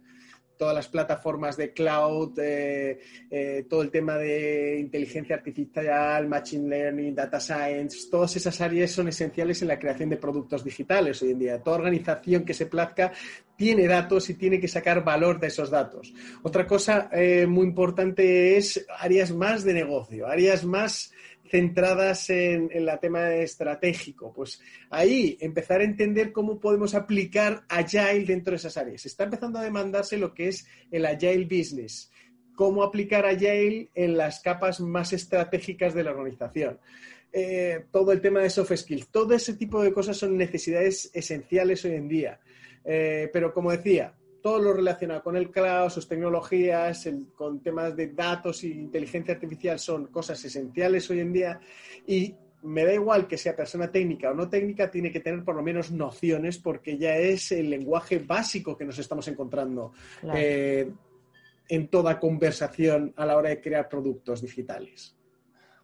Todas 0.57 0.75
las 0.75 0.88
plataformas 0.88 1.57
de 1.57 1.74
cloud, 1.74 2.38
eh, 2.39 3.00
eh, 3.29 3.65
todo 3.69 3.81
el 3.81 3.91
tema 3.91 4.17
de 4.17 4.79
inteligencia 4.79 5.36
artificial, 5.36 6.27
machine 6.27 6.69
learning, 6.69 7.15
data 7.15 7.39
science, 7.39 8.10
todas 8.10 8.36
esas 8.36 8.60
áreas 8.62 8.91
son 8.91 9.07
esenciales 9.07 9.62
en 9.62 9.67
la 9.69 9.79
creación 9.79 10.10
de 10.10 10.17
productos 10.17 10.63
digitales 10.63 11.22
hoy 11.22 11.31
en 11.31 11.39
día. 11.39 11.62
Toda 11.62 11.77
organización 11.77 12.45
que 12.45 12.53
se 12.53 12.65
plazca 12.65 13.12
tiene 13.55 13.88
datos 13.88 14.29
y 14.29 14.33
tiene 14.33 14.60
que 14.60 14.67
sacar 14.67 15.03
valor 15.03 15.39
de 15.39 15.48
esos 15.48 15.69
datos. 15.69 16.13
Otra 16.41 16.65
cosa 16.65 17.10
eh, 17.12 17.45
muy 17.48 17.67
importante 17.67 18.57
es 18.57 18.86
áreas 19.00 19.31
más 19.31 19.63
de 19.63 19.74
negocio, 19.74 20.27
áreas 20.27 20.65
más 20.65 21.13
centradas 21.50 22.29
en, 22.29 22.69
el 22.71 22.85
la 22.85 23.00
tema 23.00 23.33
estratégico. 23.35 24.33
Pues 24.33 24.62
ahí 24.89 25.38
empezar 25.39 25.81
a 25.81 25.85
entender 25.85 26.31
cómo 26.31 26.59
podemos 26.59 26.95
aplicar 26.95 27.63
Agile 27.69 28.25
dentro 28.25 28.51
de 28.51 28.57
esas 28.57 28.77
áreas. 28.77 29.05
Está 29.05 29.25
empezando 29.25 29.59
a 29.59 29.63
demandarse 29.63 30.17
lo 30.17 30.33
que 30.33 30.50
es 30.50 30.67
el 30.91 31.05
Agile 31.05 31.45
Business. 31.45 32.12
Cómo 32.55 32.83
aplicar 32.83 33.25
Agile 33.25 33.89
en 33.95 34.17
las 34.17 34.39
capas 34.39 34.79
más 34.79 35.13
estratégicas 35.13 35.93
de 35.93 36.03
la 36.03 36.12
organización. 36.12 36.79
Eh, 37.31 37.85
todo 37.91 38.12
el 38.12 38.21
tema 38.21 38.41
de 38.41 38.50
soft 38.50 38.75
skills, 38.75 39.07
todo 39.07 39.33
ese 39.33 39.55
tipo 39.55 39.81
de 39.81 39.91
cosas 39.91 40.15
son 40.17 40.38
necesidades 40.38 41.09
esenciales 41.13 41.83
hoy 41.83 41.95
en 41.95 42.07
día. 42.07 42.39
Eh, 42.85 43.29
pero 43.33 43.53
como 43.53 43.71
decía, 43.71 44.13
todo 44.43 44.59
lo 44.59 44.73
relacionado 44.73 45.23
con 45.23 45.38
el 45.38 45.50
cloud, 45.50 45.89
sus 45.89 46.05
tecnologías, 46.05 47.09
con 47.33 47.62
temas 47.62 47.95
de 47.95 48.07
datos 48.07 48.62
e 48.65 48.67
inteligencia 48.67 49.33
artificial 49.33 49.79
son 49.79 50.07
cosas 50.07 50.43
esenciales 50.43 51.09
hoy 51.09 51.21
en 51.21 51.31
día. 51.31 51.59
Y 52.05 52.35
me 52.63 52.83
da 52.83 52.93
igual 52.93 53.25
que 53.25 53.38
sea 53.38 53.55
persona 53.55 53.89
técnica 53.89 54.31
o 54.31 54.33
no 54.33 54.50
técnica, 54.50 54.91
tiene 54.91 55.13
que 55.13 55.21
tener 55.21 55.45
por 55.45 55.55
lo 55.55 55.63
menos 55.63 55.91
nociones 55.91 56.57
porque 56.57 56.97
ya 56.97 57.15
es 57.15 57.53
el 57.53 57.69
lenguaje 57.69 58.19
básico 58.19 58.75
que 58.75 58.83
nos 58.83 59.00
estamos 59.00 59.25
encontrando 59.29 59.93
eh, 60.35 60.91
en 61.69 61.88
toda 61.88 62.19
conversación 62.19 63.13
a 63.15 63.25
la 63.25 63.38
hora 63.38 63.47
de 63.47 63.62
crear 63.62 63.88
productos 63.88 64.41
digitales. 64.41 65.15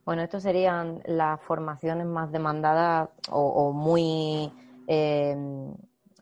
Bueno, 0.04 0.22
estas 0.22 0.44
serían 0.44 1.02
las 1.06 1.40
formaciones 1.44 2.08
más 2.08 2.30
demandadas 2.30 3.08
o, 3.30 3.72
muy, 3.72 4.52
eh, 4.86 5.34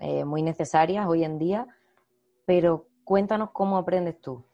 eh, 0.01 0.23
muy 0.23 0.43
necesarias 0.43 1.07
hoy 1.07 1.23
en 1.23 1.39
día 1.39 1.67
pero 2.47 2.87
cuéntanos 3.03 3.51
cómo 3.51 3.77
aprendes 3.77 4.21
tú. 4.21 4.45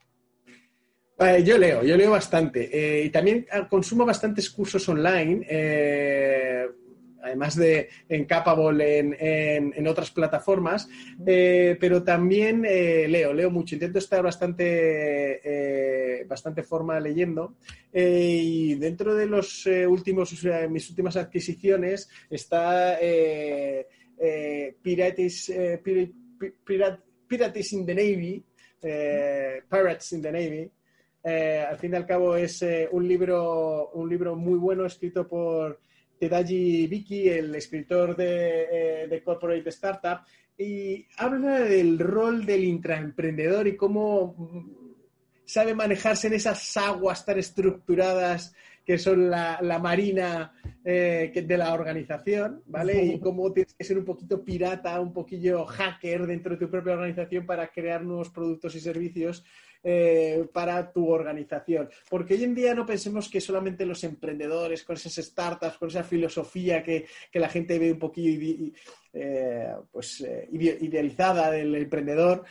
yo 1.45 1.59
leo, 1.59 1.83
yo 1.83 1.95
leo 1.95 2.09
bastante. 2.09 2.67
Eh, 2.73 3.05
y 3.05 3.11
también 3.11 3.45
ah, 3.51 3.69
consumo 3.69 4.03
bastantes 4.03 4.49
cursos 4.49 4.89
online, 4.89 5.45
eh, 5.47 6.65
además 7.21 7.55
de 7.55 7.89
en 8.09 8.25
Capable, 8.25 8.97
en, 8.97 9.87
otras 9.87 10.09
plataformas, 10.09 10.89
eh, 11.23 11.77
pero 11.79 12.03
también 12.03 12.63
leo, 12.63 13.31
leo 13.31 13.51
mucho, 13.51 13.75
intento 13.75 13.99
estar 13.99 14.23
bastante, 14.23 15.39
bastante 16.27 16.63
forma 16.63 16.99
leyendo. 16.99 17.57
Y 17.93 18.73
dentro 18.75 19.13
de 19.13 19.27
los 19.27 19.67
últimos, 19.87 20.33
mis 20.67 20.89
últimas 20.89 21.15
adquisiciones 21.15 22.09
está 22.27 22.97
Pirates, 24.81 25.53
Pirates 27.37 27.73
in 27.73 27.85
the 27.85 27.95
Navy, 27.95 28.43
eh, 28.81 29.63
Pirates 29.67 30.11
in 30.11 30.21
the 30.21 30.31
Navy, 30.31 30.71
eh, 31.23 31.65
al 31.67 31.79
fin 31.79 31.93
y 31.93 31.95
al 31.95 32.05
cabo 32.05 32.35
es 32.35 32.61
eh, 32.61 32.87
un, 32.91 33.07
libro, 33.07 33.89
un 33.93 34.09
libro 34.09 34.35
muy 34.35 34.59
bueno 34.59 34.85
escrito 34.85 35.27
por 35.27 35.79
Tadaji 36.19 36.87
Vicky, 36.87 37.29
el 37.29 37.55
escritor 37.55 38.15
de, 38.15 39.21
Corporate 39.25 39.69
Startup, 39.69 40.19
y 40.57 41.07
habla 41.17 41.61
del 41.61 41.97
rol 41.97 42.45
del 42.45 42.65
intraemprendedor 42.65 43.67
y 43.67 43.75
cómo 43.75 44.35
sabe 45.45 45.73
manejarse 45.73 46.27
en 46.27 46.33
esas 46.33 46.77
aguas 46.77 47.25
tan 47.25 47.39
estructuradas 47.39 48.53
que 48.85 48.99
son 48.99 49.29
la, 49.29 49.79
marina 49.81 50.53
eh, 50.85 51.31
de 51.33 51.57
la 51.57 51.73
organización, 51.73 52.61
¿vale? 52.65 53.05
Y 53.05 53.19
cómo 53.19 53.53
tienes 53.53 53.73
que 53.73 53.85
ser 53.85 53.97
un 53.97 54.03
poquito 54.03 54.43
pirata, 54.43 54.99
un 54.99 55.13
poquillo 55.13 55.65
hacker 55.65 56.27
dentro 56.27 56.51
de 56.51 56.57
tu 56.57 56.69
propia 56.69 56.93
organización 56.93 57.45
para 57.45 57.69
crear 57.69 58.03
nuevos 58.03 58.29
productos 58.31 58.75
y 58.75 58.81
servicios 58.81 59.45
eh, 59.81 60.45
para 60.51 60.91
tu 60.91 61.09
organización. 61.09 61.89
Porque 62.09 62.33
hoy 62.33 62.43
en 62.43 62.55
día 62.55 62.73
no 62.73 62.85
pensemos 62.85 63.29
que 63.29 63.39
solamente 63.39 63.85
los 63.85 64.03
emprendedores, 64.03 64.83
con 64.83 64.97
esas 64.97 65.15
startups, 65.15 65.77
con 65.77 65.87
esa 65.87 66.03
filosofía 66.03 66.83
que, 66.83 67.05
la 67.33 67.49
gente 67.49 67.79
ve 67.79 67.93
un 67.93 67.99
poquillo 67.99 68.73
eh, 69.13 69.73
pues, 69.91 70.25
idealizada 70.51 71.51
del 71.51 71.75
emprendedor, 71.75 72.43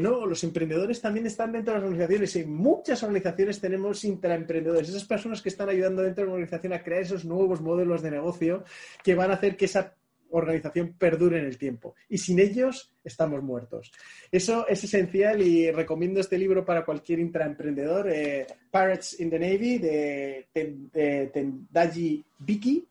no, 0.00 0.26
los 0.26 0.42
emprendedores 0.44 1.00
también 1.00 1.26
están 1.26 1.52
dentro 1.52 1.74
de 1.74 1.80
las 1.80 1.88
organizaciones. 1.88 2.36
En 2.36 2.52
muchas 2.52 3.02
organizaciones 3.02 3.60
tenemos 3.60 4.04
intraemprendedores, 4.04 4.88
esas 4.88 5.04
personas 5.04 5.42
que 5.42 5.48
están 5.48 5.68
ayudando 5.68 6.02
dentro 6.02 6.24
de 6.24 6.28
la 6.28 6.34
organización 6.34 6.72
a 6.72 6.82
crear 6.82 7.02
esos 7.02 7.24
nuevos 7.24 7.55
modelos 7.60 8.02
de 8.02 8.10
negocio 8.10 8.64
que 9.02 9.14
van 9.14 9.30
a 9.30 9.34
hacer 9.34 9.56
que 9.56 9.66
esa 9.66 9.94
organización 10.30 10.94
perdure 10.98 11.38
en 11.38 11.46
el 11.46 11.58
tiempo. 11.58 11.94
Y 12.08 12.18
sin 12.18 12.38
ellos 12.38 12.92
estamos 13.04 13.42
muertos. 13.42 13.92
Eso 14.30 14.66
es 14.68 14.82
esencial 14.84 15.40
y 15.40 15.70
recomiendo 15.70 16.20
este 16.20 16.38
libro 16.38 16.64
para 16.64 16.84
cualquier 16.84 17.20
intraemprendedor, 17.20 18.10
eh, 18.10 18.46
Pirates 18.70 19.20
in 19.20 19.30
the 19.30 19.38
Navy, 19.38 19.78
de, 19.78 21.30
Tendaji 21.32 22.24
Vicky. 22.38 22.86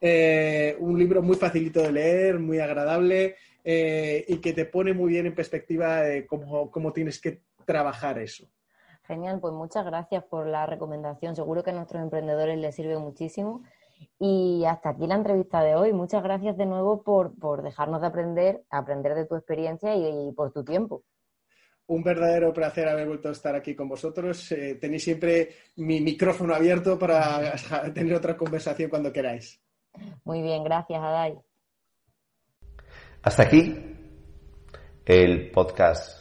Eh, 0.00 0.76
un 0.78 0.98
libro 0.98 1.22
muy 1.22 1.36
facilito 1.36 1.82
de 1.82 1.92
leer, 1.92 2.38
muy 2.38 2.58
agradable 2.58 3.36
eh, 3.62 4.24
y 4.26 4.38
que 4.38 4.54
te 4.54 4.64
pone 4.64 4.94
muy 4.94 5.12
bien 5.12 5.26
en 5.26 5.34
perspectiva 5.34 6.02
de 6.02 6.26
cómo 6.26 6.92
tienes 6.92 7.20
que 7.20 7.40
trabajar 7.66 8.18
eso. 8.18 8.48
Genial, 9.10 9.40
pues 9.40 9.52
muchas 9.52 9.84
gracias 9.84 10.22
por 10.22 10.46
la 10.46 10.66
recomendación. 10.66 11.34
Seguro 11.34 11.64
que 11.64 11.70
a 11.70 11.72
nuestros 11.72 12.00
emprendedores 12.00 12.56
les 12.58 12.74
sirve 12.74 12.96
muchísimo. 12.96 13.64
Y 14.18 14.64
hasta 14.66 14.90
aquí 14.90 15.06
la 15.06 15.14
entrevista 15.14 15.62
de 15.62 15.74
hoy. 15.74 15.92
Muchas 15.92 16.22
gracias 16.22 16.56
de 16.56 16.66
nuevo 16.66 17.02
por, 17.02 17.62
dejarnos 17.62 18.00
de 18.00 18.06
aprender, 18.06 18.62
aprender 18.70 19.14
de 19.14 19.26
tu 19.26 19.34
experiencia 19.34 19.94
y, 19.96 20.32
por 20.32 20.52
tu 20.52 20.64
tiempo. 20.64 21.02
Un 21.86 22.02
verdadero 22.04 22.52
placer 22.52 22.88
haber 22.88 23.08
vuelto 23.08 23.28
a 23.28 23.32
estar 23.32 23.54
aquí 23.54 23.74
con 23.74 23.88
vosotros. 23.88 24.52
Eh, 24.52 24.76
tenéis 24.80 25.04
siempre 25.04 25.48
mi 25.76 26.00
micrófono 26.00 26.54
abierto 26.54 26.98
para 26.98 27.52
tener 27.94 28.14
otra 28.14 28.36
conversación 28.36 28.90
cuando 28.90 29.12
queráis. 29.12 29.60
Muy 30.24 30.40
bien, 30.42 30.62
gracias, 30.62 31.00
Adai. 31.02 31.38
Hasta 33.22 33.42
aquí 33.42 33.96
el 35.04 35.50
podcast 35.50 36.20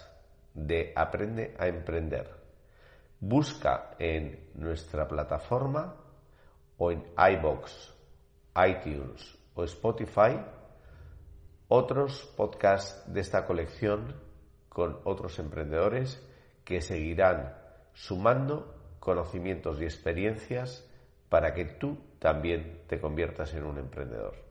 de 0.54 0.92
Aprende 0.96 1.54
a 1.58 1.68
Emprender. 1.68 2.28
Busca 3.20 3.92
en 4.00 4.50
nuestra 4.56 5.08
plataforma 5.08 6.09
o 6.80 6.92
en 6.92 7.04
iBox, 7.15 7.94
iTunes 8.56 9.38
o 9.54 9.63
Spotify 9.63 10.39
otros 11.68 12.26
podcasts 12.36 13.04
de 13.13 13.22
esta 13.22 13.46
colección 13.46 14.15
con 14.70 15.00
otros 15.04 15.38
emprendedores 15.38 16.20
que 16.63 16.82
seguirán 16.82 17.56
sumando 17.94 18.96
conocimientos 19.00 19.80
y 19.80 19.84
experiencias 19.84 20.89
para 21.30 21.54
que 21.54 21.65
tú 21.65 21.98
también 22.18 22.82
te 22.88 23.00
conviertas 23.00 23.54
en 23.54 23.65
un 23.65 23.78
emprendedor. 23.78 24.49